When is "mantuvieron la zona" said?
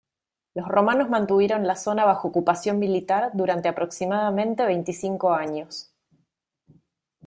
1.09-2.05